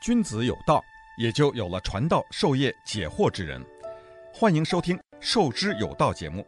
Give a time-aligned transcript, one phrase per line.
[0.00, 0.82] 君子有道，
[1.18, 3.60] 也就有了传道授业解惑之人。
[4.32, 6.42] 欢迎收听《授之有道》节目，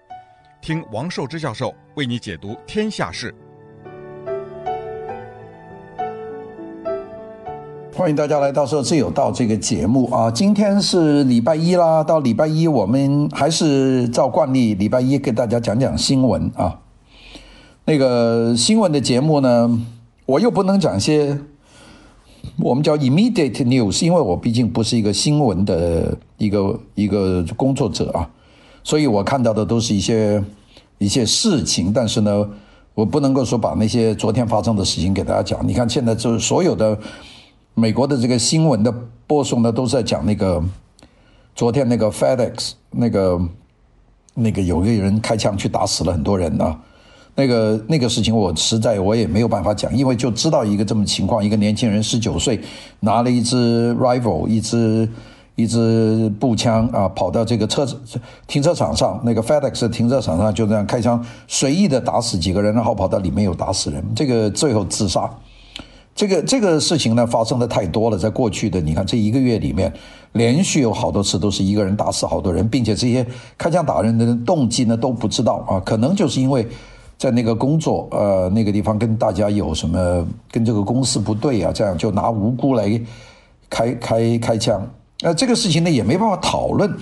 [0.63, 3.35] 听王寿之教授为你解读天下事。
[7.95, 10.31] 欢迎大家来到《授之有道》这个节目啊！
[10.31, 16.81] 今天是礼拜一啦，到礼拜一我们还是照惯例，礼拜一给大家讲讲新闻啊。
[17.85, 19.79] 那个新闻的节目呢，
[20.25, 21.39] 我又不能讲些。
[22.63, 28.31] 我们叫 immediate news，因为我毕竟不是一个新闻的一个一个工作者啊，
[28.85, 30.43] 所以我看到的都是一些
[30.99, 32.49] 一些事情，但是呢，
[32.95, 35.67] 我不能够说把那些昨天发生的事情给大家讲。
[35.67, 36.97] 你看现在就是所有的
[37.75, 38.95] 美国的这个新闻的
[39.27, 40.63] 播送呢，都在讲那个
[41.57, 43.41] 昨天那个 FedEx 那个
[44.35, 46.79] 那个有一个人开枪去打死了很多人啊。
[47.35, 52.61] 那个那个事情我实在我也没有办法讲，因为就知道一个这么情况，一个年轻人十九岁
[53.01, 55.09] 拿了一支 rifle 一支
[55.55, 57.89] 一支步枪啊，跑到这个车
[58.47, 65.31] 停车场上，那个 FedEx 停车场上就这样开枪随意的打死几个人，然后跑到里面又打死人，这个最后自杀。
[66.15, 69.91] 这个这个事情呢发生的太多了，在过去的你看这一个月里面，
[70.33, 76.69] 连续有好多次都是一个人打死好多人，并且这些开枪打人的动机呢都不知道啊，可能就是因为。
[77.23, 81.71] 在那个工作，呃，那个地方跟大家有什么跟这个公司不对啊？
[81.73, 83.01] 这样就拿无辜来
[83.71, 84.85] 开开开枪，
[85.23, 86.93] 呃，这个事情呢也没办法讨论。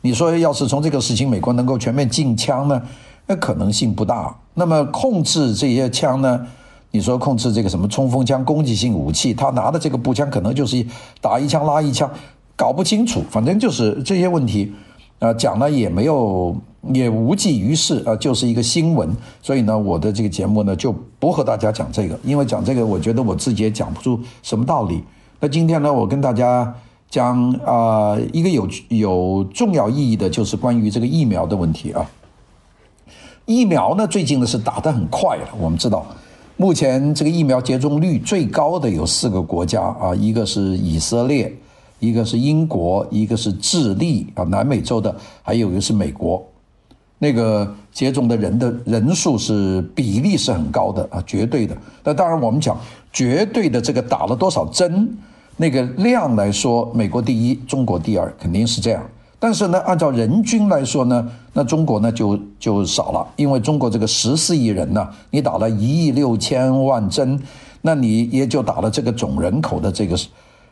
[0.00, 2.82] 你说要是从这个事情美国能够全面禁枪呢，
[3.28, 4.36] 那可能性不大。
[4.54, 6.44] 那么控制这些枪呢？
[6.90, 10.84] 你说控制这个什么冲锋枪、攻击性武器，他拿的这个步枪可能就是
[11.20, 12.10] 打一枪拉一枪，
[12.56, 13.22] 搞不清楚。
[13.30, 14.74] 反正就是这些问题，
[15.20, 16.56] 啊、讲了也没有。
[16.94, 19.06] 也无济于事啊，就是一个新闻，
[19.42, 25.04] 所以呢，我的这个节目呢就不和大家讲这个，因为讲这个，我觉得我自己也讲不出什么道理。
[25.40, 26.74] 那今天呢，我跟大家
[27.10, 32.10] 讲啊、一个有有重要意义的，就是关于这个疫苗的问题啊。
[33.44, 35.48] 疫苗呢，最近呢是打得很快了。
[35.60, 36.06] 我们知道，
[36.56, 41.54] 目前这个疫苗接种率最高的有四个国家啊，一个是以色列，
[42.00, 46.44] 一个是英国，一个是智利啊，南美洲的，还有一个是美国。
[47.22, 51.76] 那个接种的人的人数是比例是很高的啊，绝对的。
[52.02, 52.74] 那当然，我们讲
[53.12, 55.06] 绝对的这个打了多少针，
[55.58, 59.06] 那个量来说，美国第一，中国第二，肯定是这样。
[59.38, 67.38] 但是呢，按照人均来说呢，那中国呢就就少了，因为中国这个十四亿人呢，你打了一亿六千万针，
[67.82, 70.16] 那你也就打了这个总人口的这个。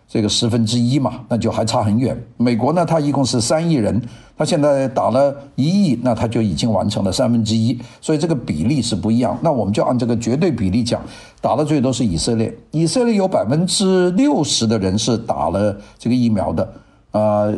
[0.08, 2.18] 这个十分之一嘛，那就还差很远。
[2.38, 4.00] 美国呢，它一共是三亿人，
[4.38, 9.38] 它现在打了一亿，那它就已经完成了三分之一，所以这个比例是不一样。
[9.42, 11.02] 那我们就按这个绝对比例讲，
[11.42, 16.64] 打的最多是以色列，以色列有百分之六十的人是打了这个疫苗的。
[17.10, 17.54] 啊、呃，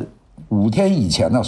[0.49, 1.41] 五天以前呢，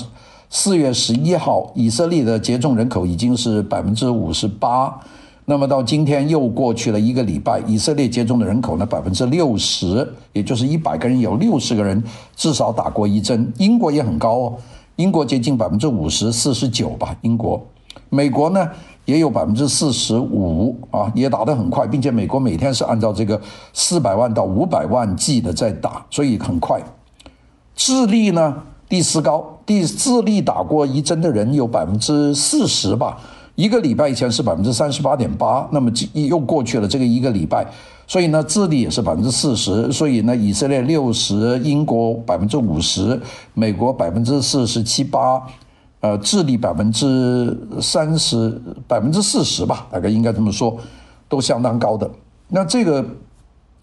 [0.48, 5.00] 四月十一号，以色列的接种人口已经是百分之五十八。
[5.44, 12.00] 那么到今天又过去了一个礼拜，以色列接种的人口呢，百分之六十，也就是一百个人有六十个人
[12.36, 13.52] 至少打过一针。
[13.58, 14.54] 英国也很高哦，
[14.96, 17.16] 英国接近百分之五十，四十九吧。
[17.22, 17.60] 英国，
[18.08, 18.68] 美国呢
[19.04, 23.40] 也有百分之四十五啊，也打得很快，并且美国每天是按照这个
[23.72, 26.80] 四百万到五百万剂的在打，所以很快。
[27.74, 33.18] 智利呢第四高，第智利打过一针的人有百分之四十吧。
[33.54, 37.66] 一个礼拜以前是百分之三十八点八，那么又过去了这个一个礼拜，
[38.06, 43.20] 所以呢，智利也是百分之四十，所以呢，以色列六十，英国百分之五十，
[43.52, 45.42] 美国百分之四十七八，
[46.00, 48.58] 呃，智利百分之三十，
[48.88, 50.74] 百分之四十吧，大概应该这么说，
[51.28, 52.10] 都相当高的。
[52.48, 53.04] 那这个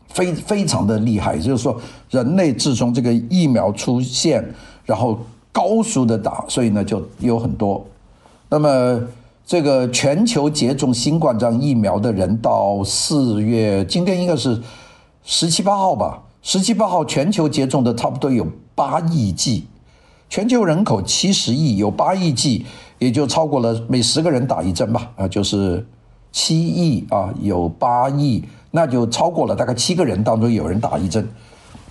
[0.08, 4.44] 非非常的厉害，就是说，人类自从这个疫苗出现，
[4.84, 5.20] 然后
[5.52, 7.86] 高速的打，所以呢，就有很多，
[8.50, 9.00] 那么。
[9.50, 14.62] 这个全球接种新冠状疫苗的人到四月，今天应该是
[15.24, 16.22] 十七八号吧？
[16.44, 18.46] 十七八号全球接种的差不多有
[18.76, 19.66] 八亿剂，
[20.30, 22.64] 全球人口七十亿，有八亿剂，
[23.00, 25.10] 也就超过了每十个人打一针吧？
[25.16, 25.84] 啊，就是
[26.32, 31.28] 七亿啊，有八亿，那就超过了大概七个人当中有人打一针，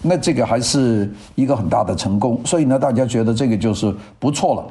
[0.01, 4.65] 那这个还是一个很大的成功，所以呢，大家觉得这个就是不错了，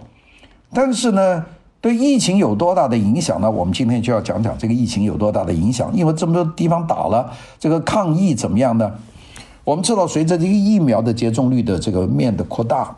[0.71, 1.45] 但是呢。
[1.87, 3.49] 对疫情有多大的影响呢？
[3.49, 5.89] 我们今天就要讲讲这个疫情有多大的影响。
[5.95, 8.91] 因为这么多地方打了，这个抗疫怎么样呢？
[9.63, 12.93] 我们知道，随着这个疫苗的接种率的这个面的扩大，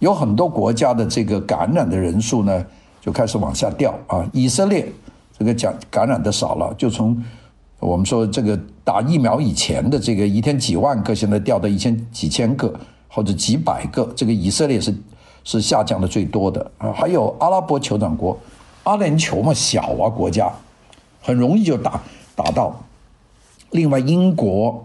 [0.00, 2.66] 有很多国家的这个感染的人数呢
[3.00, 4.28] 就开始往下掉啊。
[4.32, 4.92] 以色列
[5.38, 7.16] 这个讲感染的少了，就从
[7.78, 12.74] 我们说这个打疫苗以前的这个一天几万个，现在掉到一千几千个
[13.06, 14.92] 或者几百个，这个以色列是
[15.44, 16.92] 是下降的最多的啊。
[16.92, 18.38] 还有阿拉伯酋长国，
[18.84, 20.50] 阿联酋嘛小啊国家，
[21.20, 22.00] 很容易就打
[22.34, 22.74] 打到。
[23.70, 24.84] 另外英国、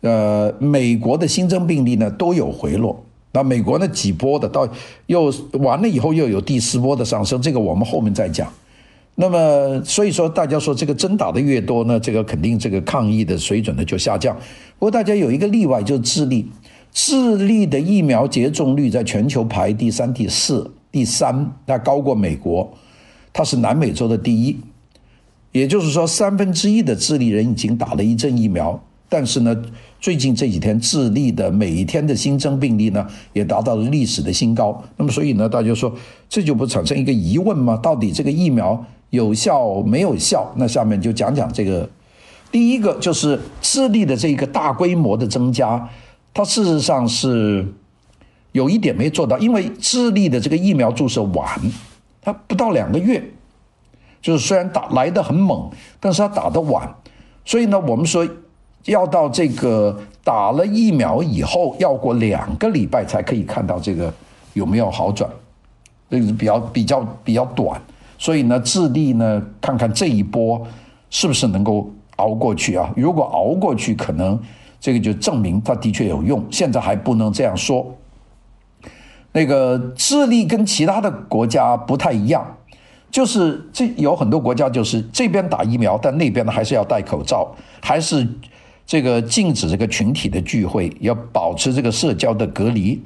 [0.00, 3.02] 呃美国的新增病例呢都有回落。
[3.34, 4.68] 那美国那几波的到
[5.06, 8.46] 又完了以后又有第四波的上升，这个我们后面再讲。
[9.14, 14.36] 那么所以说大家说这个针打的越多呢，这个肯定这个抗疫的水准呢就下降。
[14.78, 16.46] 不过大家有一个例外，就是智利，
[16.92, 22.70] 智利的疫苗接种率在全球排第三、第四、第三，它高过美国，
[23.32, 24.56] 它是南美洲的第一。
[25.52, 28.82] 也就是说，三分之一的智利人已经打了一针疫苗。
[29.08, 29.54] 但是呢，
[30.00, 34.82] 最近这几天智利的每一天的新增病例呢，也达到了历史的新高。
[34.96, 35.94] 那么，所以呢，大家说
[36.30, 37.76] 这就不产生一个疑问吗？
[37.82, 40.50] 到底这个疫苗有效没有效？
[40.56, 41.88] 那下面就讲讲这个。
[42.50, 45.88] 第一个就是智利的这个大规模的增加，
[46.34, 47.66] 它事实上是
[48.52, 51.60] 有一点没做到，因为智利的这个疫苗注射晚，
[52.20, 53.22] 它不到两个月，
[54.20, 56.94] 就是虽然打来的很猛，但是它打得晚，
[57.44, 58.26] 所以呢，我们说。
[58.86, 64.12] 要到这个打了疫苗以后，要过两个礼拜才可以看到这个
[64.54, 65.30] 有没有好转，
[66.10, 67.80] 这个比较比较比较短。
[68.18, 70.60] 所以呢，智利呢，看看这一波
[71.10, 72.92] 是不是能够熬过去啊？
[72.96, 74.36] 如果熬过去，可能
[74.82, 76.44] 这个就证明它的确有用。
[76.50, 77.96] 现在还不能这样说。
[79.32, 82.44] 那个智利跟其他的国家不太一样，
[83.10, 87.50] 就是这有很多国家就是这边打疫苗，但那边呢还是要戴口罩，
[87.80, 88.28] 还是。
[88.84, 93.00] 这个禁止这个群体的聚会，要保持这个社交的隔离。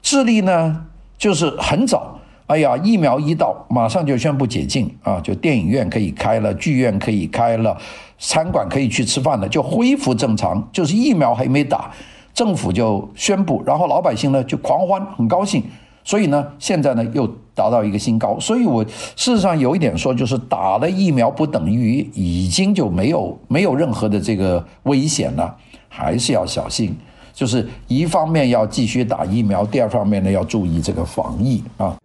[0.00, 0.86] 智利呢，
[1.18, 7.76] 就是很早，哎呀，疫苗一到，马上就宣布解禁啊，就电影院可以开了，剧院可以开了，
[8.20, 10.62] 餐馆可以去吃饭了，就恢复正常。
[10.70, 11.90] 就是疫苗还没打，
[12.32, 15.64] 政府就宣布，然后老百姓呢就狂欢，很高兴。
[16.04, 25.56] 所以呢，现在呢又达到一个新高，所以我事实上有一点说，就是打了疫苗不等于已经就没有没有任何的这个危险了，
[25.88, 26.96] 还是要小心。
[27.32, 31.96] 就是一方面要继续打疫苗，第二方面呢要注意这个防疫啊。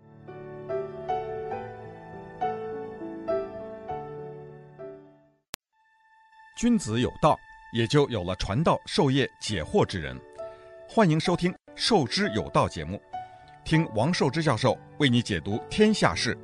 [6.65, 7.37] 君子有道，
[7.71, 10.19] 也就有了传道授业解惑之人。
[10.89, 12.99] 欢迎收听《授之有道》节目。
[13.63, 16.35] 听王寿之教授为你解读天下事。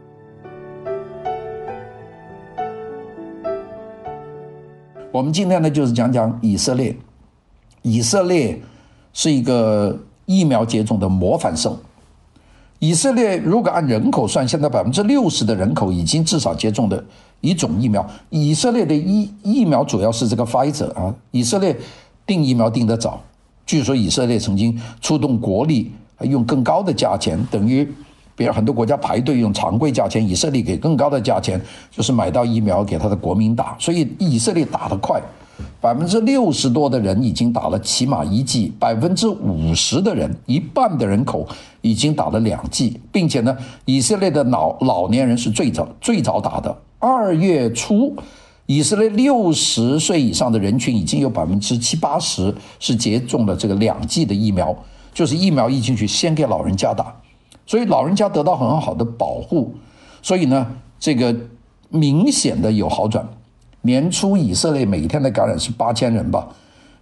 [5.11, 6.95] 我们今天呢，就是讲讲以色列。
[7.81, 8.61] 以色列
[9.13, 11.75] 是一个疫苗接种的模范生。
[12.77, 17.03] 以色列如果按人口算，现在百分之六十的人口已经至少接种的
[17.41, 18.09] 一种疫苗。
[18.29, 21.13] 以色列的疫疫苗主要是这个 Pfizer 啊。
[21.31, 21.77] 以色列
[22.25, 23.21] 订疫苗订得早，
[23.65, 25.91] 据说以色列曾经出动国力。
[26.29, 27.83] 用更高的价钱，等于
[28.35, 31.59] 别人很多国家排队用常规价钱，以色列给更高的价钱，
[31.89, 33.75] 就是买到疫苗给他的国民打。
[33.79, 35.19] 所以以色列打得快，
[35.79, 41.47] 百分之六十多的人已经打了起码一剂，百分之五十的人，一半的人口
[41.81, 46.77] 已经打了两剂，并且呢，以色列的老老年人是最早最早打的。
[47.01, 48.15] 二月初，
[48.67, 54.73] 以色列六十岁以上的人群已经有百分之七八十是接种了这个两剂的疫苗。
[55.13, 57.13] 就是疫苗一进去，先给老人家打，
[57.65, 59.75] 所以老人家得到很好的保护，
[60.21, 60.65] 所以呢，
[60.97, 61.35] 这个
[61.89, 63.27] 明显的有好转。
[63.81, 66.47] 年初以色列每天的感染是八千人吧，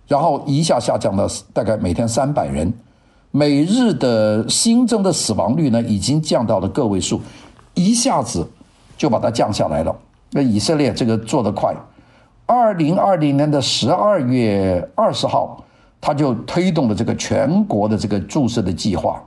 [0.08, 2.74] 然后一下下降到大概每天三百人，
[3.29, 7.22] 每日的新增的死亡率呢已经降到了个位数，
[7.75, 8.50] 一下子
[9.00, 9.96] 就把它降下来了。
[10.29, 11.74] 那以色列这个做得快，
[12.46, 15.63] 二零二零年的十二月二十号。
[16.01, 19.22] 他就推动了这个全国的这个注射的计划，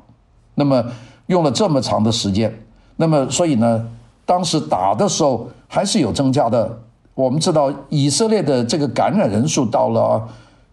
[0.55, 0.83] 那么
[1.27, 2.51] 用了这么长的时间，
[2.97, 3.87] 那么所以呢，
[4.25, 6.79] 当时打的时候还是有增加的。
[7.13, 10.27] 我们知道以色列的这个感染人数到了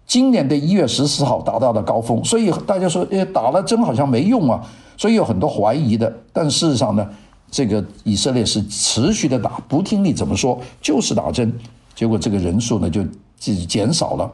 [0.05, 4.63] 今年的一月十四号达到了高峰，所以大家说，诶，打了针好像没用啊，
[4.95, 6.09] 所以有很多怀疑的。
[6.31, 7.05] 但事实上呢，
[7.51, 11.51] 这个以色列是持续的打，不听你怎么说，就是打针，
[11.95, 13.03] 结果这个人数呢就
[13.67, 14.31] 减少了。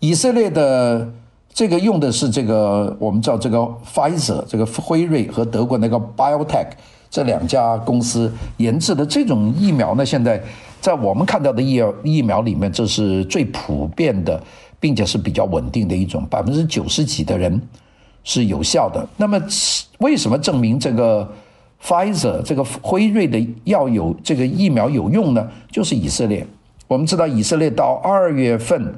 [0.00, 1.10] 以色列的
[1.52, 6.68] 这个用的是这个，我们知道这个 Pfizer，这个辉瑞和德国那个 BioTech
[7.10, 10.42] 这两家公司研制的这种疫苗呢，现在
[10.80, 14.42] 在我们看到的疫苗疫苗里面，这是最普遍的，
[14.78, 17.60] 并且是比较稳定的一种，百分之九十几的人
[18.24, 19.08] 是有效的。
[19.16, 19.40] 那么
[19.98, 21.26] 为什么证明这个
[21.84, 25.46] Pfizer 这个辉瑞的药有这个疫苗有用呢？
[25.70, 26.46] 就是以色列。
[26.88, 28.94] 我们知道以色列到二月份，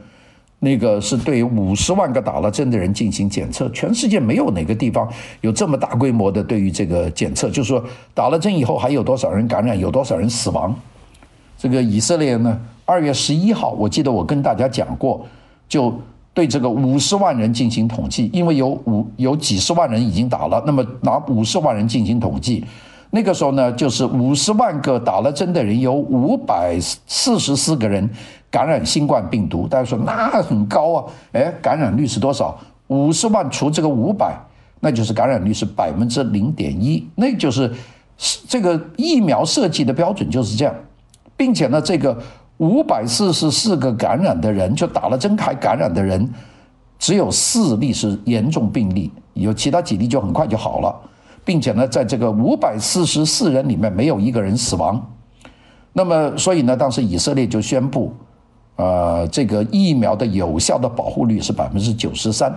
[0.61, 7.83] 那个是对五十万个打了针的人进行检测，全世界没有哪个地方有这么大规模的对于这个检测，就是说
[8.15, 10.73] 打了针以后还有多少人感染，有多少人死亡。
[11.59, 15.27] 这个以色列呢，二月十一号，我记得我跟大家讲过，
[15.69, 15.93] 就
[16.37, 22.63] 对这个五十万人进行统计，因为有五有几十万人已经打了，那么拿五十万人进行统计。
[23.09, 28.07] 那个时候呢，就是五十万个打了针的人，有五百四十四个人
[28.51, 29.67] 感染新冠病毒。
[29.67, 32.55] 大家说那很高啊，哎，感染率是多少？
[32.89, 34.39] 五十万除这个五百，
[34.81, 37.03] 那就是感染率是百分之零点一。
[37.15, 37.73] 那就是
[38.47, 40.75] 这个疫苗设计的标准就是这样，
[41.35, 42.19] 并且呢，这个
[42.59, 46.29] 五百四十四个感染的人，就打了针还感染的人，
[46.99, 50.95] 只有四例是严重病例，有其他几例就很快就好了。
[51.45, 55.01] 并且呢，在这个五百四十四人里面，没有一个人死亡。
[55.93, 58.13] 那么，所以呢，当时以色列就宣布，
[58.75, 62.53] 呃，这个疫苗的有效的保护率是百分之九十三。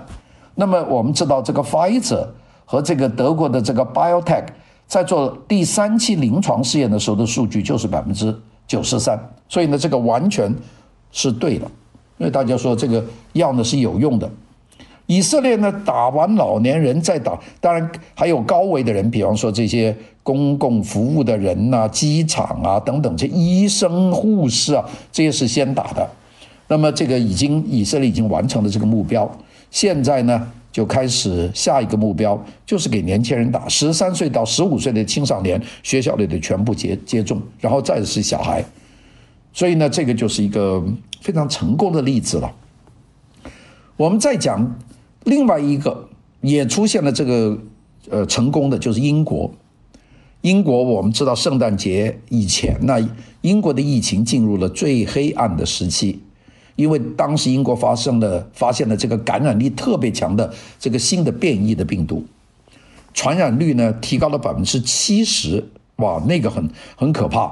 [0.56, 2.25] 那么，我们知道这个 Pfizer
[2.65, 4.46] 和这个德国的这个 BioTech
[4.88, 8.36] 在做第三期临床试验的时候的数据就是百分之
[8.70, 9.20] 九十三。
[9.50, 10.56] 所以呢，这个完全
[11.12, 11.66] 是对的，
[12.20, 14.30] 因为大家说这个药呢是有用的。
[15.08, 26.08] 以色列呢，打完老年人再打，当然还有高危的人，比方说这些公共服务的人呐、机场啊等等，这医生、护士啊，这些是先打的。
[26.68, 29.28] 那么这个已经以色列已经完成了这个目标，
[29.72, 38.64] 现在呢就开始下一个目标，就是给年轻人打，十三岁到十五岁的青少年学校里的全部接接种，然后再是小孩。
[39.54, 40.84] 所以呢，这个就是一个
[41.22, 42.54] 非常成功的例子了。
[43.98, 44.76] 我们再讲。
[45.26, 46.08] 另外一个
[46.40, 47.60] 也出现了这个
[48.10, 49.52] 呃成功的，就是英国。
[50.42, 53.06] 英国我们知道，圣诞节以前，那
[53.42, 56.22] 英国的疫情进入了最黑暗的时期，
[56.80, 62.24] 因为当时英国发生了发现了这个感染力特别强的这个新的变异的病毒，
[63.14, 65.64] 传染率呢提高了百分之七十，
[65.98, 67.52] 哇，那个很很可怕，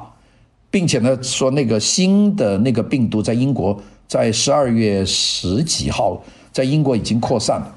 [0.72, 6.24] 并且呢说那个新的那个病毒在英国在十二月十几号。
[6.54, 7.76] 在英国已经扩散了，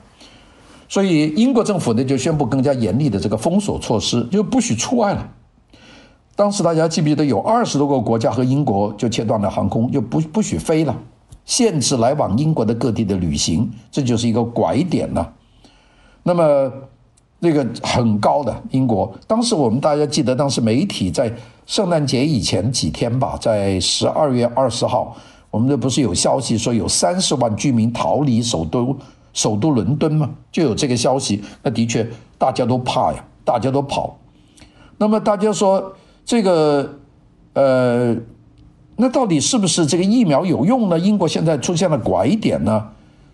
[0.88, 5.28] 所以英国政府呢就宣布更加严厉的这个封锁措施，就不许出外了。
[6.35, 10.97] 当时大家记不记得有二十多个国家和英国就切断了航空，就不不许飞了，
[11.44, 15.32] 限制来往英国的各地的旅行，这就是一个拐点了。
[16.23, 16.73] 那么
[17.38, 21.32] 那个很高的英国，当时我们大家记得，当时媒体在
[21.66, 25.16] 圣诞节以前几天吧，在十二月二十号。
[25.50, 28.97] 我们这不是有消息说有三十万居民逃离首都
[29.32, 30.30] 首都伦敦吗？
[30.52, 34.16] 就有这个消息，那的确大家都怕呀，大家都跑。
[34.99, 35.92] 那么大家说
[36.25, 36.99] 这个
[37.54, 38.16] 呃，
[39.00, 40.99] 那到底是不是这个疫苗有用呢？
[40.99, 42.87] 英国现在出现了拐点呢？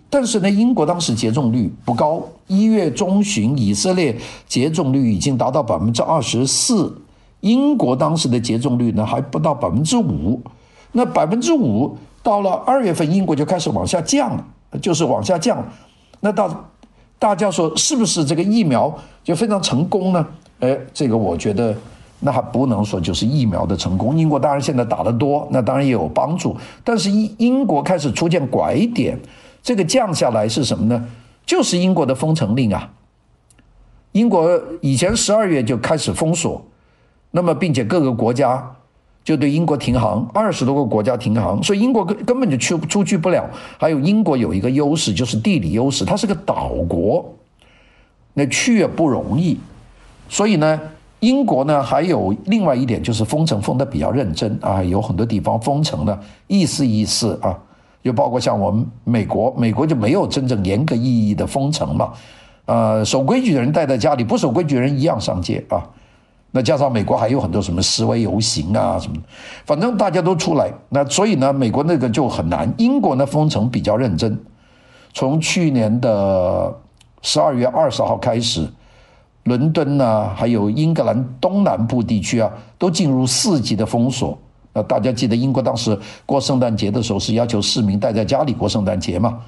[0.08, 6.96] 但是呢，英国当时接种率不高，一月中旬以色列接种率已经达到百分之二十四，
[7.40, 10.40] 英国当时的接种率呢还不到百分之五。
[10.92, 14.46] 那百分之五到了二月份，英国就开始往下降了，
[14.80, 15.62] 就是往下降。
[16.20, 16.70] 那到
[17.18, 20.24] 大家说是不是这个疫苗就非常成功呢？
[20.60, 21.76] 哎，这个我觉得
[22.20, 24.18] 那还不能说就是疫苗的成功。
[24.18, 26.56] 英国当然现在打得多，那当然也有帮助。
[26.82, 29.18] 但是英英国开始出现拐点，
[29.62, 31.06] 这个降下来是什么呢？
[31.44, 32.90] 就是英国的封城令啊。
[34.12, 36.64] 英国以前十二月就开始封锁，
[37.30, 38.72] 那么并且各个国家。
[39.26, 43.44] 就对英国停航，二十多个国家停航，所以英国根根本就去出去不了。
[43.76, 47.34] 还有英国有一个优势，就是地理优势，它是个岛国，
[48.34, 49.58] 那去也不容易。
[50.28, 50.80] 所以呢，
[51.26, 56.16] 英国呢还有另外一点就是封城封的比较认真啊，有很多地方封城的，
[56.46, 57.58] 意思意思啊，
[58.00, 62.12] 就包括像我们美国，美国就没有真正严格意义的封城嘛，
[62.66, 65.82] 呃，守规矩的人待在家里，不守规矩的人一样上街啊。
[66.52, 69.16] 那加上美国还有很多什么示威游行啊什么，
[69.64, 72.72] 反正大家都出来，那所以呢，美国那个就很难。
[72.78, 74.38] 英国呢封城比较认真，
[75.12, 76.72] 从去年的
[77.20, 78.66] 十二月二十号开始，
[79.46, 82.48] 伦敦啊，还有英格兰东南部地区啊，
[82.78, 84.38] 都进入四级的封锁。
[84.72, 89.38] 那大家记得英国当时过圣诞节的时候是要求市民待在家里过圣诞节嘛？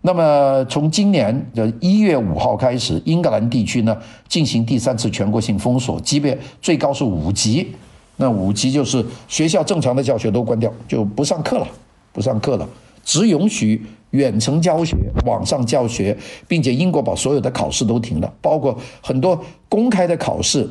[0.00, 3.96] 那么从今年的一月五号开始，英格兰地区呢
[4.28, 7.74] 进行第三次全国性封锁，级别最高是五级。
[8.16, 11.66] 那五级就是学校正常的教学都关掉，就不上课了，
[12.12, 12.68] 不上课了，
[13.02, 16.16] 只允许远程教学、网上教学，
[16.46, 20.70] 并且英国把所有的考试都停了，包括很多公开的考试，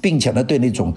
[0.00, 0.94] 并且呢对那种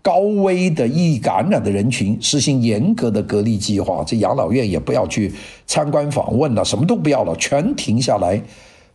[0.00, 5.30] 高危的易感染的人群实行严格的隔离计划，这养老院也不要去
[5.66, 8.42] 参观访问了，什么都不要了，全停下来，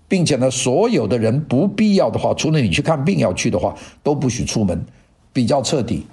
[0.07, 4.83] 并且呢，所有的人不必要的话，除了你去看病要去的话，都不许出门，
[5.31, 6.07] 比较彻底。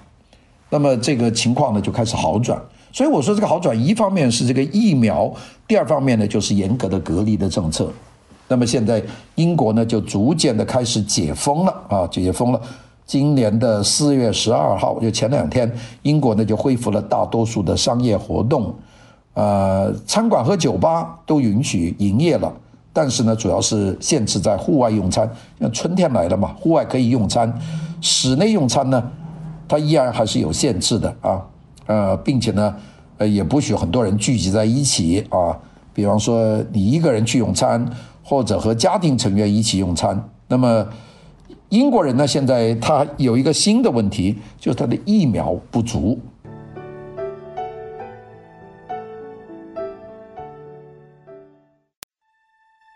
[0.69, 2.61] 那么这个情况呢就开始好转。
[2.97, 5.31] 所以我说这个好转，一方面是这个疫苗，
[5.67, 7.91] 第二方面呢就是严格的隔离的政策。
[8.47, 8.99] 那么现在
[9.35, 12.59] 英国呢就逐渐的开始解封了啊，解封了。
[13.05, 18.73] 今年的四月十二号，就前两天，英国呢就恢复了大多数的商业活动，
[19.35, 22.51] 呃，餐馆和酒吧都允许营业了，
[22.91, 25.31] 但是呢，主要是限制在户外用餐。
[25.59, 27.53] 那春天来了嘛，户外可以用餐，
[28.01, 29.11] 室内用餐呢，
[29.67, 31.39] 它依然还是有限制的啊，
[31.87, 32.75] 呃，并且呢，
[33.17, 35.59] 呃，也不许很多人聚集在一起啊，
[35.93, 37.83] 比方说你一个人去用餐，
[38.23, 40.87] 或者和家庭成员一起用餐，那么。
[41.69, 46.17] 英国人呢，现在他有一个新的问题，就是他的疫苗不足。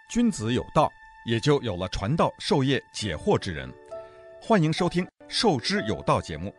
[0.10, 0.90] 君子有道，
[1.26, 3.70] 也就有了传道授业解惑之人。
[4.42, 6.54] 欢迎收听《授之有道》节目，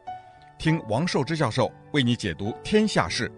[0.62, 3.28] 听王寿之教授为你解读天下事。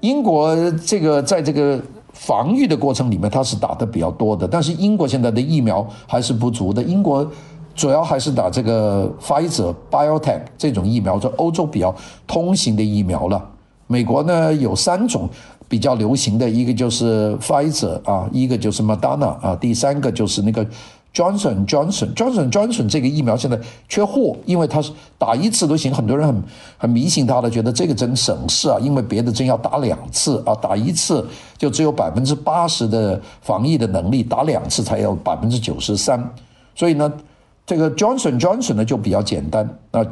[0.00, 1.78] 英国这个在这个。
[2.12, 6.82] 防御的过程里面，它是打的比较多的，但是英国现在的疫苗还是不足的。
[6.82, 7.26] 英国
[7.72, 11.94] 主要还是打这个 Pfizer、BioTech 这种疫苗，这欧洲比较
[12.26, 13.50] 通行的疫苗了。
[13.86, 15.30] 美国呢有三种
[15.68, 20.66] 比较流行的，一个就是 Pfizer 啊，一个就是 Moderna 啊，第三个就是那个。
[21.12, 26.42] Johnson Johnson Johnson Johnson 这个疫苗现在缺货，因为它是打一次都行，很多人很
[26.78, 31.26] 很迷信它的，觉得这个针省事啊，因为别的针要打两次啊，打一次
[31.58, 36.32] 就只有百分之八十的防疫的能力，打两次才有百分之九十三，
[36.74, 37.12] 所以呢，
[37.66, 40.06] 这个 Johnson Johnson 呢就比较简单那。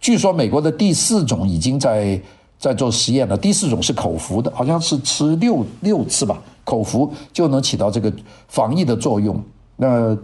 [0.00, 2.22] 据说美国的第四种已经在
[2.56, 8.12] 在做实验了，第四种是口服的，好像是吃六六次吧，口服就能起到这个
[8.46, 9.42] 防疫的作用。
[9.74, 10.16] 那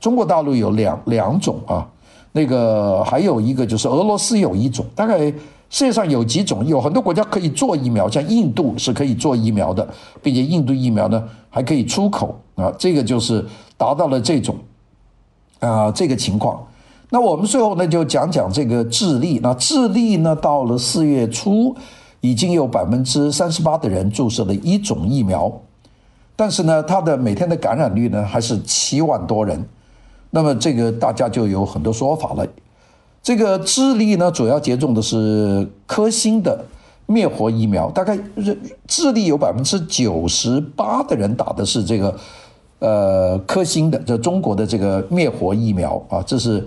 [0.00, 1.86] 中国大陆有两两种啊，
[2.32, 5.18] 那个还有一个就是俄罗斯有一种，大概
[5.70, 9.86] 世界上有几种，有很多国家可以做疫苗，像印度是可以做疫苗的，
[10.22, 13.44] 并且印度疫苗呢还可以出口啊，这个就是
[13.76, 14.56] 达到了这种
[15.60, 16.64] 啊这个情况。
[17.10, 21.74] 那我们最后呢就讲讲这个智利，那智利呢到了四月初
[22.20, 25.52] 已经有百分之三十八的人注射了一种疫苗，
[26.36, 29.62] 但是呢它的每天的感染率呢还是七万多人。
[30.30, 32.46] 那么这个大家就有很多说法了。
[33.20, 36.64] 这个智利呢，主要接种的是科兴的
[37.06, 38.16] 灭活疫苗，大概
[38.86, 42.16] 智利有百分之九十八的人打的是这个
[42.78, 46.66] 呃科兴的，这中国的这个灭活疫苗啊，这是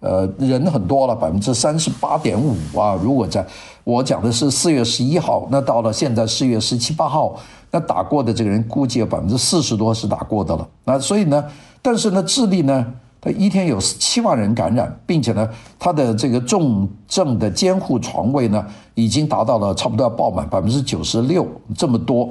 [0.00, 2.98] 呃人很多了，百分之三十八点五啊。
[3.02, 3.44] 如果在
[3.84, 7.36] 我讲的是四月十一号，那到了现在四月十七八号，
[7.70, 10.66] 那打过的这个人估计有百分之四十多是打过的了。
[10.84, 11.44] 那所以呢？
[11.80, 12.86] 但是呢，智利呢，
[13.20, 18.64] 它一天有七万人感染，并且呢，它的这个重症的监护床位呢，
[18.94, 22.28] 已经达到了差不多要爆满百分之九十六这么多。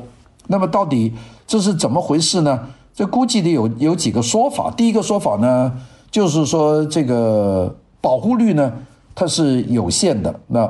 [0.48, 1.14] 那么到底
[1.46, 2.60] 这是怎么回事呢？
[2.94, 4.72] 这估计得有有几个说法。
[4.72, 5.72] 第一个说法呢，
[6.10, 8.74] 就是说这个保护率呢，
[9.14, 10.40] 它是有限的。
[10.48, 10.70] 那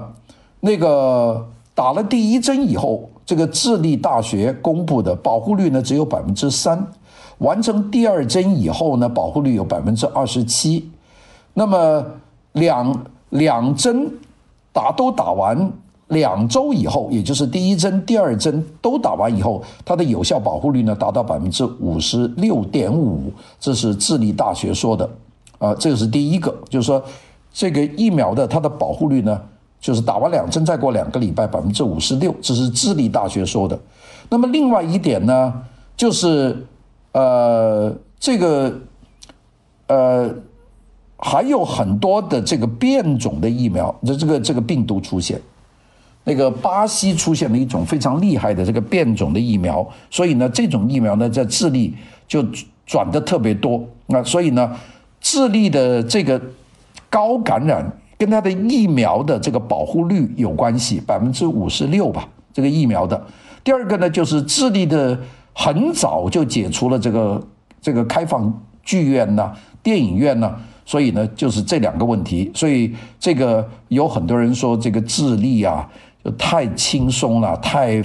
[0.60, 6.86] 那个打了第一针以后，这个智利大学公布的保护率呢，只有百分之三。
[7.40, 10.90] 完成第二针以后呢，保护率有百分之二十七。
[11.54, 12.04] 那么
[12.54, 14.12] 两两针
[14.72, 15.72] 打都打完
[16.08, 23.32] 两周以后，也就是第一针、第二针都打完以后，它的有效保护率呢达到百分之五十六点五。
[23.60, 25.10] 这是智利大学说的，
[25.60, 27.04] 啊、这个是第一个，就是说
[27.54, 29.40] 这个疫苗的它的保护率呢，
[29.80, 33.80] 就是打完两针再过两个礼拜百分之五十六，这是智利大学说的。
[34.30, 35.54] 那么另外一点呢，
[35.96, 36.66] 就是。
[37.18, 38.80] 呃，这个
[39.88, 40.32] 呃，
[41.18, 45.42] 还有很多的这个变种的疫苗，这这个这个病毒出现，
[46.26, 51.96] 那个巴西出现了一种非常厉害的这个变种的疫苗，所以呢，这种疫苗呢，在智利
[52.28, 52.46] 就
[52.86, 53.84] 转的特别多。
[54.06, 54.78] 那所以呢，
[55.20, 56.40] 智利的这个
[57.10, 63.20] 高感染跟它的疫苗的这个保护率有关系，百分之五十六吧，这个疫苗的。
[63.64, 65.18] 第二个呢，就是智利的。
[65.60, 67.48] 很早就解除了这个
[67.82, 72.52] 这个开放剧院呐、电影院呐，所以呢，就是这两个问题。
[72.54, 75.90] 所以这个有很多人说这个智利啊，
[76.24, 78.00] 就太轻松了，太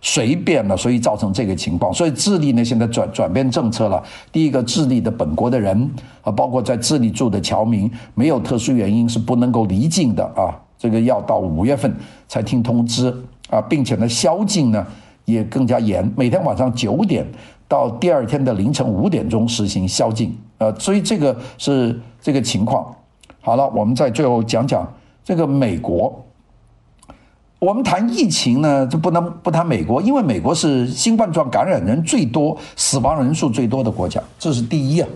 [0.00, 1.94] 随便了，所以造成这个情况。
[1.94, 4.02] 所以智利呢，现在转转变政策了。
[4.32, 5.88] 第一个，智利的本国的人
[6.22, 10.50] 啊，包括在智利住的侨民，没有特殊原因是不能够离境的啊。
[10.76, 11.94] 这个要到五月份
[12.26, 13.08] 才听通知
[13.50, 14.84] 啊，并且呢，宵禁呢
[15.28, 17.26] 也更加严，每天晚上九点
[17.68, 20.34] 到第二天的凌晨五点钟实行宵禁。
[20.56, 22.94] 呃，所以这个是这个情况。
[23.40, 24.90] 好了，我们在最后讲讲
[25.22, 26.24] 这个美国。
[27.58, 35.08] 我们谈疫情呢，就不能不谈美国，因为美国是新冠状感染人最多、死亡人数最多的国家，这是第一啊。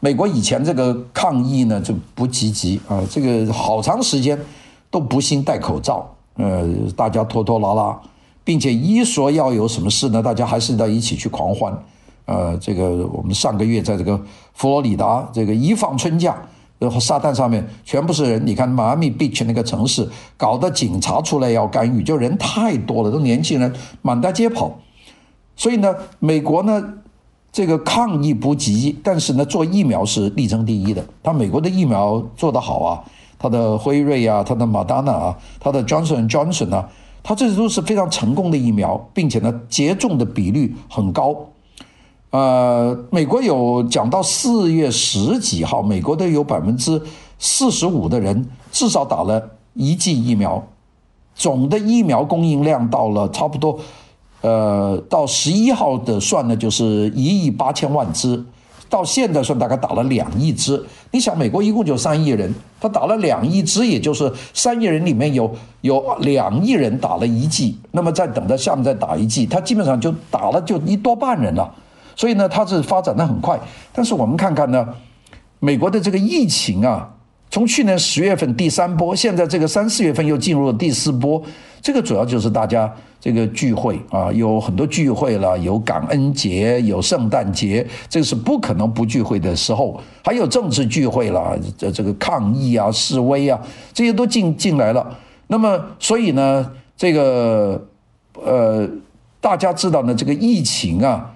[0.00, 4.38] 美国以前这个抗疫呢就不积极啊，这个好长时间
[4.90, 8.00] 都不兴戴口罩，呃，大家拖拖拉拉，
[8.46, 11.76] 并且一说要有什么事呢，大家还是要一起去狂欢。
[12.26, 14.20] 呃，这个我们上个月在这个
[14.54, 16.36] 佛罗里达这个一放春假。
[16.78, 20.06] 然后沙滩上面全部是人，你看迈阿密 beach 那个城市，
[20.36, 24.78] 搞得警察出来要干预，就人太多了，都年轻人满大街跑。
[25.56, 26.84] 所以呢，美国呢
[27.50, 31.02] 这个抗疫不急，但是呢做疫苗是力争第一的。
[31.22, 33.02] 他美国的疫苗做得好啊，
[33.38, 36.86] 他的辉瑞啊，他的莫德纳啊，他的 Johnson Johnson 啊，
[37.28, 41.36] 它这都是非常成功的疫苗，并且呢接种的比率很高。
[42.30, 47.02] 呃，美国有讲到四月十几号，美国都有百分之
[47.36, 49.42] 四十五的人至少打了
[49.74, 50.64] 一剂疫苗，
[51.34, 53.76] 总的疫苗供应量到了差不多，
[54.42, 58.44] 呃，到十一号的算呢，就是一亿八千万支，
[58.88, 60.82] 到现在算大概打了两亿支。
[61.10, 71.72] 你想，美国一共就三亿人，他打了两亿支，也就是三亿人里面有有两亿人打了一剂，那么再等着下面再打一剂，他基本上就打了就一多半人了。
[72.14, 73.60] 所以呢，它是发展的很快，
[73.92, 74.88] 但是我们看看呢，
[75.60, 77.06] 美国的这个疫情啊，
[77.50, 81.42] 从去年十月份第三波，现在这个三四月份又进入了第四波，
[81.82, 93.60] 这个主要就是大家这个聚会啊，有很多聚会了，有感恩节，有圣诞节，这是不可能不聚会的时候，还有政治聚会了，这这个抗议啊、示威啊，
[93.92, 95.18] 这些都进进来了。
[95.48, 97.80] 那么，所以呢，这个
[98.34, 98.88] 呃，
[99.40, 101.32] 大家知道呢，这个疫情啊。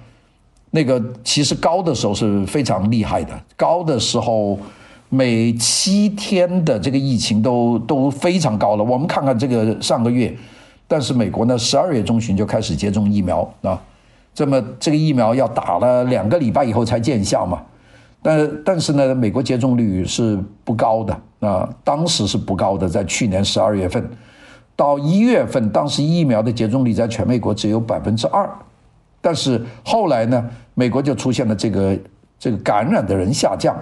[0.73, 4.57] 那个其实高的时候是非常厉害的，高的时候
[5.09, 8.85] 每七天的这个疫情都都非常高了。
[8.85, 10.33] 我们看看这个上个月，
[10.90, 13.81] 但是美国呢，十二月中旬就开始接种疫苗啊，
[14.35, 17.62] 这么这个疫苗要打了两个礼拜以后才见效嘛。
[18.20, 21.16] 但但是呢，美国接种率是不高的
[21.48, 24.05] 啊，当时是不高的，在去年十二月份
[24.74, 28.50] 到一月份，当时疫苗的接种率在全美国只有百分之二。
[29.20, 31.96] 但是后来呢，美国就出现了这个
[32.37, 33.76] 这个感染的人下降，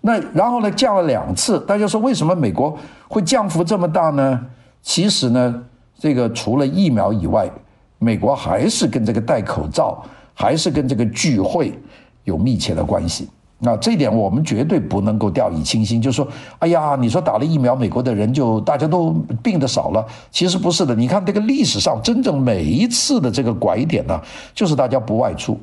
[0.00, 4.44] 那然后呢降了两次，大家说为什么美国会降幅这么大呢？
[4.82, 5.62] 其实呢，
[5.98, 7.50] 这个除了疫苗以外，
[7.98, 11.76] 美国还是跟这个戴口罩，还是跟这个聚会
[12.24, 13.28] 有密切的关系。
[13.60, 16.28] 那这一点我们绝对不能够掉以轻心，就是说，
[16.60, 19.10] 哎呀，你说打了疫苗，美国的人就大家都
[19.42, 20.94] 病得少了，其实不是的。
[20.94, 24.20] 你看这个历史上真正每一次的这个拐点呢，
[24.54, 25.58] 就是大家不外出，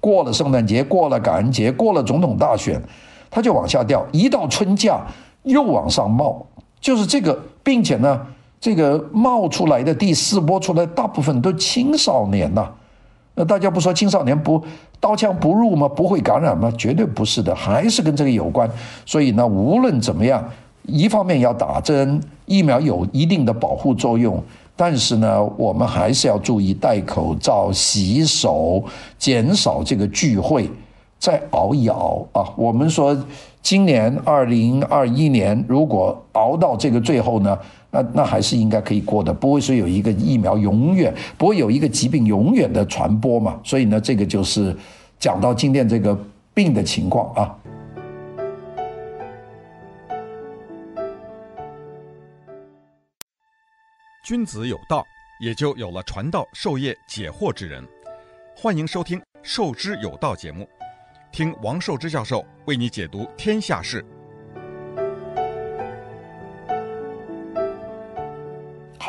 [0.00, 2.82] 过了圣诞节，过了感恩节，过了总统大选，
[3.30, 5.02] 它就往下掉，一到春假
[5.42, 6.46] 又往上冒，
[6.80, 8.26] 就是这个，并且呢，
[8.60, 12.68] 这个冒出来的第四波出来，大部分都青少年呐。
[13.36, 14.62] 那大家不说青少年不
[15.00, 15.88] 刀枪不入吗？
[15.88, 16.72] 不会感染吗？
[16.78, 18.70] 绝对不是的，还是跟这个有关。
[19.04, 20.48] 所以呢，无论怎么样，
[20.84, 24.40] 一方面要打针，疫苗有一定的保护作用，
[24.76, 28.84] 但是呢，我们还是要注意戴口罩、洗手，
[29.18, 30.70] 减少这个聚会，
[31.18, 32.48] 再熬一熬啊。
[32.56, 33.16] 我们说，
[33.60, 37.58] 今年二零二一年，如果熬到这个最后呢？
[37.94, 43.60] 那那还是应该可以过的，不会说有一个疫苗永远不会有一个疾病永远的传播嘛。
[43.62, 44.76] 所以呢，这个就是
[45.16, 46.18] 讲到今天这个
[46.52, 47.56] 病的情况啊。
[54.24, 55.04] 君子有道，
[55.40, 57.86] 也就有了传道授业解惑之人。
[58.56, 60.68] 欢迎收听《授之有道》节目，
[61.30, 64.04] 听王寿之教授为你解读天下事。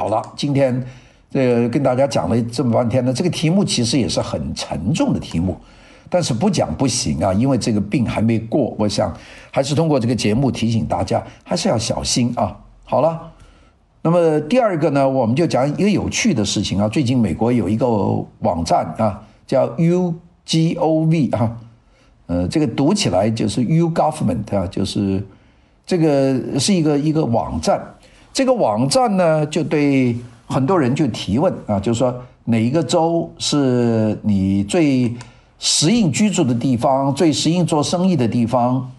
[0.06, 0.86] 好了，今天
[1.32, 5.58] 这个跟大家讲了这么半天呢，这个题目其实也是很沉重的题目，
[6.12, 9.12] 但是不讲不行啊，因为这个病还没过，我想
[9.50, 12.56] 还是通过这个节目提醒大家，还是要小心啊。
[12.84, 13.20] 好了，
[14.04, 17.88] 那么第二个呢，我们就讲一个有趣的事情啊，最近美国有一个
[18.42, 20.14] 网站啊，叫 U
[20.46, 21.58] G O V 啊，
[22.28, 25.26] 呃，这个读起来就是 U Government 啊，就是
[25.84, 27.84] 这个是一个一个网站。
[28.36, 30.14] 这个网站呢，就对
[30.46, 35.16] 很多人就提问啊，就是说哪一个州是你最
[35.58, 38.92] 适应居住的地方，最适应做生意的地方？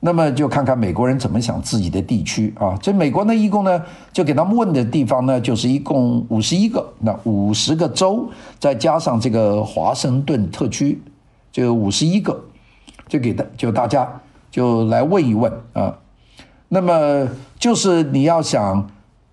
[0.00, 2.78] 那么就看看美国人怎么想自己的地区啊。
[2.82, 8.28] 这美国呢，一共呢就给他们问的地方呢，就是一共五十一个，那五十个州
[8.58, 11.00] 再加上这个华盛顿特区，
[11.50, 12.38] 就五十一个，
[13.08, 14.06] 就给大就大家
[14.50, 15.96] 就来问一问啊。
[16.74, 18.90] 那么就是你要想，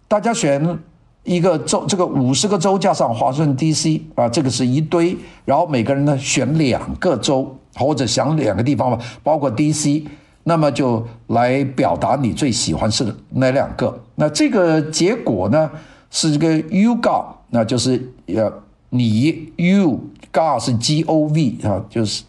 [0.09, 0.77] 大家选
[1.23, 10.05] 一个州，这个五十个州加上华盛顿 DC 啊，这个是一堆，然后每个人呢选两个州或者想两个地方吧，包括 DC。
[10.43, 14.01] 那么就来表达你最喜欢是哪两个？
[14.15, 15.69] 那这个结果呢
[16.09, 18.51] 是这个 you got，那就是呃
[18.89, 19.99] 你 you
[20.33, 22.23] got 是 G O V 啊，就是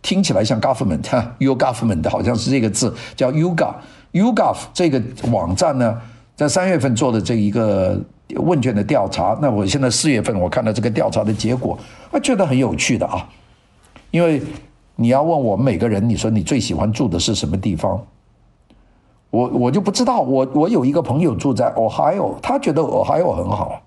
[0.00, 3.74] 听起来像 government 哈，you government 好像是这个字叫 you got you
[4.24, 6.00] got 这个网站呢，
[6.34, 8.00] 在三月份做的这一个
[8.36, 11.78] 问卷的调查，那我现在四月份我看到这个调查的结果，
[12.10, 13.28] 我觉得很有趣的啊，
[14.10, 14.42] 因为。
[14.98, 18.02] 你要问我们每个人，你说你最喜欢住的是什么地方？
[19.28, 20.22] 我我就不知道。
[20.22, 23.82] 我我有一个朋友住在 Ohio，他觉得 Ohio 很好。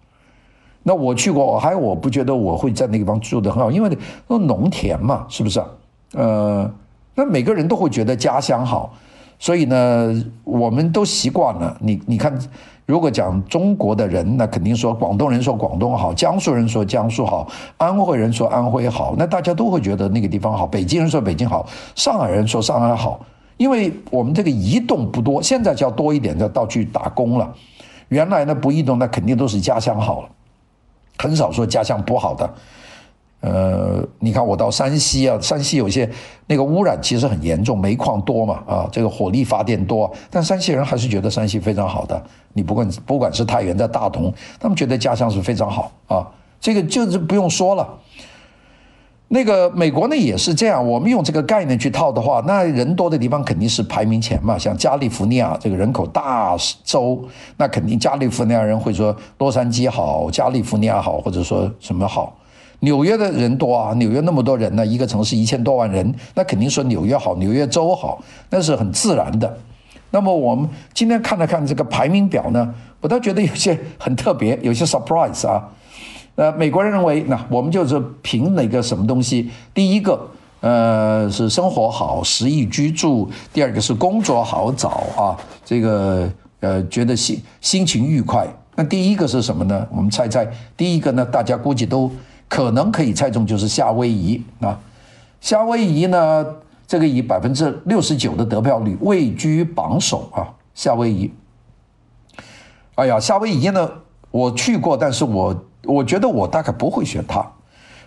[0.83, 5.59] 那我去过 Ohio，我不觉得我会在那个地方住得很好，因为那农田嘛，是不是？
[6.13, 6.71] 呃，
[7.15, 8.93] 那每个人都会觉得家乡好，
[9.39, 11.75] 所以呢，我们都习惯了。
[11.79, 12.37] 你你看。
[12.85, 17.47] 如果讲中国的人，那肯定说广东人说广东好，江苏人说江苏好，
[17.77, 20.65] 安徽人说安徽好，那大家都会觉得那个地方好。
[20.65, 23.19] 北京人说北京好，上海人说上海好，
[23.57, 27.53] 因为我们这个移动不多，现在就要多一点，就到去打工了。
[28.07, 30.29] 原来呢不移动，那肯定都是家乡好了，
[31.19, 32.51] 很少说家乡不好的。
[33.41, 36.09] 呃，你看我到山西啊，山西有些
[36.47, 42.21] 那个污染其实很严重，煤矿多嘛，啊，这个火力发电多，但山西人还是觉得山西非常好的。
[42.51, 46.27] 你不管不管是太原在大同，他们觉得家乡是非常好啊，
[46.59, 47.87] 这个就是不用说了。
[49.31, 57.23] 那个美国呢也是这样，我们用这个概念去套的话，那人多的地方肯定是排名前嘛，像加利福尼亚这个人口大州，
[57.55, 62.35] 那肯定加利福尼亚人会说洛杉矶好，加利福尼亚好，或者说什么好。
[62.81, 69.57] 纽约的人多啊，纽约那么多人呢，一个城市一千多万人，那肯定说纽约好，纽约州好，那是很自然的。
[70.11, 75.67] 那么我们今天看了看这个排名表呢，我倒觉得有些很特别， 有些 surprise 啊。
[76.35, 79.49] 呃，美国人认为，那我们就是凭哪个什么东西？
[79.73, 80.29] 第一个，
[80.61, 88.47] 呃，是生活好，适宜居住；第二个是工作好找啊，这个呃，觉得心心情愉快。
[88.75, 89.85] 那第一个是什么呢？
[89.91, 92.09] 我们猜猜，第一个呢，大家估计都。
[92.49, 94.77] 可能可以猜中就是夏威夷啊，
[95.39, 96.45] 夏威夷呢，
[96.85, 100.49] 这个以百分之六十九的得票率位居榜首啊。
[100.73, 101.31] 夏威夷，
[102.95, 103.89] 哎呀，夏威夷呢，
[104.31, 107.45] 我去过，但是我我觉得我大概不会选它。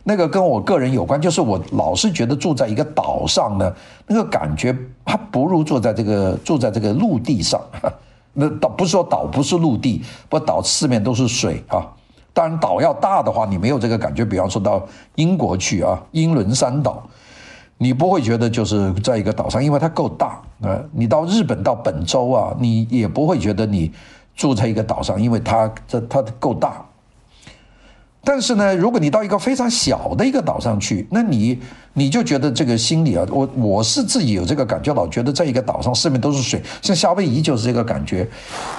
[0.05, 3.73] 那个跟我个人有关，就是我老是觉得住在一个岛上呢，
[4.07, 7.61] 那个感觉还不如住在这个住在这个陆地上。
[8.33, 11.87] 那岛不是说岛不是陆地，不岛四面都是水啊。
[12.35, 14.25] 当然，岛要大的话，你没有这个感觉。
[14.25, 14.83] 比方说到
[15.17, 17.03] 英国去啊，英伦三岛，
[17.77, 20.81] 你不会觉得就是在一个岛上，因为它够大啊。
[20.93, 23.93] 你到日本到本州啊，你也不会觉得你
[24.35, 26.83] 住在一个岛上，因为它这它够大。
[28.25, 31.61] 但是呢，如果你到一个非常小的一个岛上去，那你
[31.93, 38.27] 你就觉得这个心里啊，我我是自己有这个感觉，老觉得在一个岛上四面都是水，像夏威夷就是这个感觉，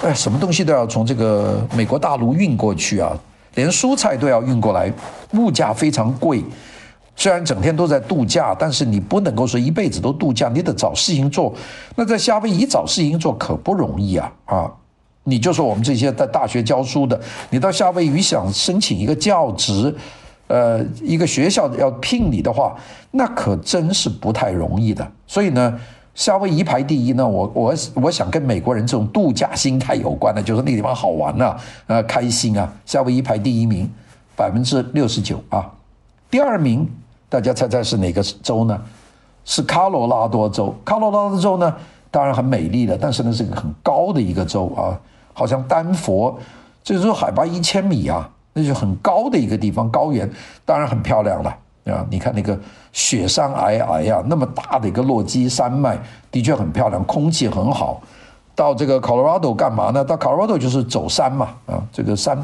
[0.02, 3.16] 哎，什么东西都要从这个美国大陆运过去啊。
[3.54, 4.92] 连蔬菜都要运过来，
[5.32, 6.44] 物价非常贵。
[7.16, 11.54] 虽然整天都在度假，但是你不能够说一辈子都度假，你得找事情做。
[11.94, 14.32] 那在夏威夷找事情做可不容易啊！
[14.46, 14.70] 啊，
[15.22, 19.94] 你就说我们这些在大学教书的，你到夏威夷想申请一个教职，
[20.48, 22.76] 呃，一个学校要聘你的话，
[23.12, 25.08] 那可真是不太容易的。
[25.26, 25.78] 所以呢。
[26.14, 32.72] 夏威夷排第一呢，我我我想跟美国人这种度假心态有关的，就是那地方好玩啊，呃，开心啊。
[32.86, 33.90] 夏威夷排第一名，
[34.36, 35.68] 百分之六十九啊。
[36.30, 36.88] 第二名，
[37.28, 38.80] 大家猜猜是哪个州呢？
[39.44, 40.74] 是科罗拉多州。
[40.84, 41.74] 科罗拉多州呢，
[42.12, 44.98] 当然很美丽的，但是呢是个很高的一个州啊，
[45.32, 46.38] 好像丹佛，
[46.84, 50.30] 这是说海拔一千米啊，那就很高的一个地方，高原，
[50.64, 51.56] 当然很漂亮了。
[51.84, 52.58] 啊，你看那个
[52.92, 55.98] 雪山皑皑呀，那么大的一个落基山脉，
[56.30, 58.00] 的确很漂亮，空气很好。
[58.54, 60.04] 到这个 Colorado 干嘛呢？
[60.04, 62.38] 到 Colorado 就是走山嘛，啊，这个山。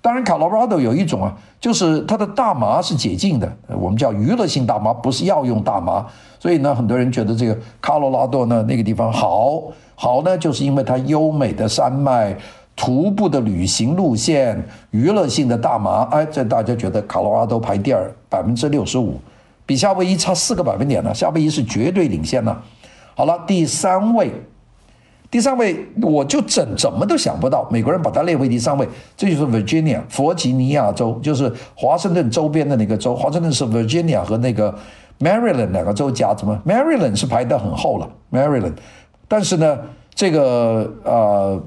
[0.00, 6.06] 当然，Colorado 有一种啊，就是它的大麻是解禁的，我们叫娱乐性大麻，不是药用大麻。
[6.38, 9.60] 所以呢，很多人觉得这个 Colorado 呢那个地方好，
[9.96, 12.36] 好呢，就是因为它优美的山脉，
[12.76, 19.18] 徒步的旅行路线、娱乐性的大麻，哎，这大家觉得卡罗拉多排第二，百分之六十五，
[19.64, 21.12] 比夏威夷差四个百分点呢。
[21.14, 22.62] 夏威夷是绝对领先了。
[23.14, 24.30] 好了，第三位，
[25.30, 28.86] 第三位我就怎怎么都想不到，美国人把它列为第三位，
[29.16, 33.16] 这就是 Virginia 弗吉尼亚州，就是华盛顿周边的那个州。
[33.16, 34.72] 华盛顿是 Virginia 和那个
[35.18, 38.74] Maryland 两个州夹着嘛，Maryland 是排得很后了，Maryland，
[39.26, 39.78] 但是呢，
[40.14, 41.58] 这个呃。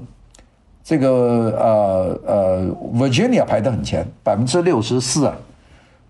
[0.90, 5.36] 这个呃呃，Virginia 排得很前，百分之六十四啊，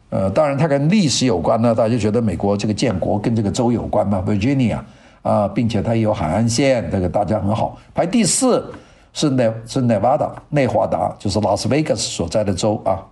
[0.09, 4.79] 呃，当然它跟历史有关呢，大家觉得美国这个建国跟这个州有关嘛，Virginia
[5.21, 7.77] 啊，并且它有海岸线，这个大家很好。
[7.93, 8.73] 排第四
[9.13, 13.05] 是内是 Nevada 内华达，就是拉斯维加斯所在的州啊。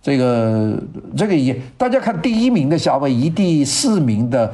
[0.00, 0.78] 这个
[1.16, 4.52] 这个也大家看第一名的夏威夷，第四名的。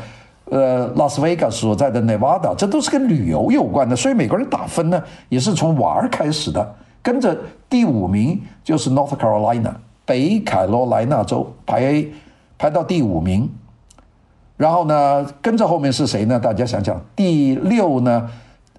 [0.51, 6.75] 呃，拉斯维加斯所在的内华达，这都是跟旅游有关的，所以美国人打分呢，也是从玩儿开始的。
[7.03, 7.37] 跟着
[7.69, 9.73] 第五名就是 North Carolina
[10.05, 12.13] 北卡罗来纳州排 A，
[12.57, 13.49] 排到第五名，
[14.57, 16.41] 然后呢，跟着后面是谁呢？
[16.41, 18.31] 大家想想，第六呢，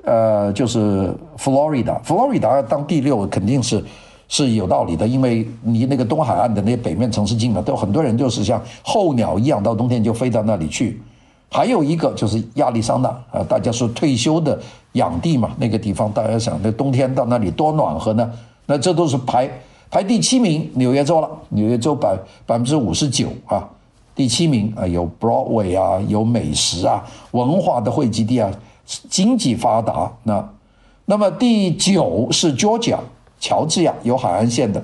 [0.03, 3.84] 呃，就是佛罗里达，佛罗里达当第六肯定是
[4.27, 10.99] 是有道理的，因为离那个东海岸的那些北面城市近了，都很多人就是像候鸟一样，到冬天就飞到那里去。
[11.51, 14.59] 还有一个就是亚利桑那啊，大家说退休的
[14.91, 18.31] 养地嘛，那个地方大家想，那冬天到那里多暖和呢？
[18.67, 19.49] 那这都是排
[19.89, 23.67] 排第七名，纽约州了，纽约州百百分之五十九啊，
[24.13, 28.51] 第七名啊，有 Broadway 啊，有美食啊，文化的汇集地啊，
[29.09, 30.12] 经济发达。
[30.21, 30.47] 那
[31.05, 32.99] 那么第九是 Georgia，
[33.39, 34.83] 乔治亚有海岸线的。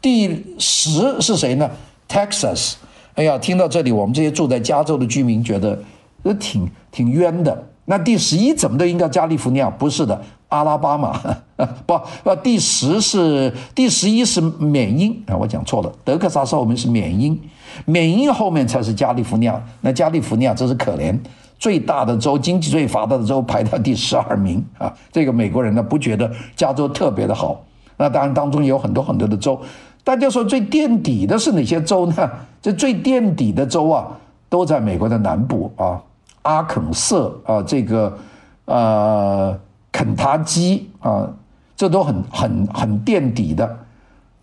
[0.00, 1.70] 第十是谁呢
[2.08, 2.76] ？Texas。
[3.14, 5.78] 哎呀，听到这里，我们这些住在加州的居民觉得
[6.22, 7.66] 都挺挺冤的。
[7.84, 9.70] 那第十一怎么都应该加利福尼亚？
[9.70, 11.20] 不是的，阿拉巴马。
[11.86, 17.40] 不不，第十是第十一是缅因啊，我讲错了，德克萨斯后面是缅因，
[17.84, 19.62] 缅因后面才是加利福尼亚。
[19.82, 21.16] 那加利福尼亚真是可怜，
[21.58, 24.92] 最大的州，经济最发达的州排到第十二名啊。
[25.12, 27.62] 这个美国人呢不觉得加州特别的好。
[27.96, 29.60] 那当然当中有很多很多的州。
[30.04, 32.30] 大家说最垫底的是哪些州呢？
[32.60, 34.06] 这最垫底的州啊，
[34.48, 36.00] 都在美国的南部啊，
[36.42, 38.18] 阿肯色啊，这个
[38.66, 39.58] 呃
[39.90, 41.28] 肯塔基啊，
[41.74, 43.78] 这都很很很垫底的。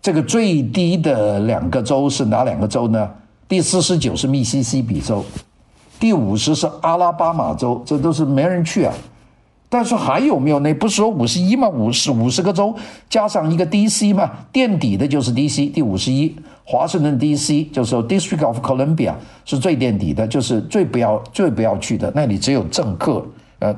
[0.00, 3.08] 这个最低的两个州是哪两个州呢？
[3.48, 5.24] 第四十九是密西西比州，
[6.00, 8.92] 第五十是阿拉巴马州，这都是没人去啊。
[9.72, 10.58] 但是还有没有？
[10.58, 11.66] 那不是说五十一吗？
[11.66, 12.76] 五十五十个州
[13.08, 14.12] 加上一个 D.C.
[14.12, 15.68] 嘛，垫底的就是 D.C.
[15.68, 17.64] 第五十一，华盛顿 D.C.
[17.72, 19.14] 就是 District of Columbia
[19.46, 23.24] 是最垫底的，就是最不要最不要去的，那里只有政客，
[23.60, 23.74] 呃，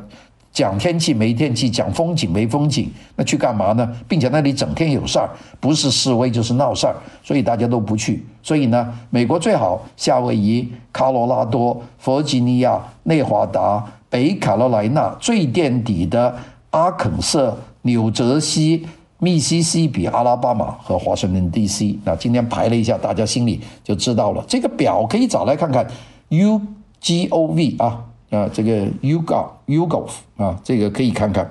[0.53, 3.89] 讲天气没天气，讲风景没风景，那去干嘛呢？
[4.09, 5.31] 并且那里整天有事儿，
[5.61, 8.27] 不是示威就是闹事儿，所以大家都不去。
[8.43, 13.85] 所以呢，美国最好夏威夷、卡罗拉多、弗吉尼亚、内华达。
[14.15, 16.33] 北卡罗来纳最垫底的
[16.71, 18.87] 阿肯色、纽泽西、
[19.19, 24.45] 密西西比、阿拉巴马和华盛顿 D.C.，那今天排了一下，大家心里就知道了。
[24.47, 25.85] 这个表可以找来看看
[26.29, 26.61] ，U
[27.01, 31.51] G O V 啊啊，这个 YouGov YouGov 啊，这个可以看看。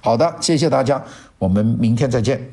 [0.00, 1.00] 好的，谢谢大家，
[1.38, 2.44] 我们明天再见。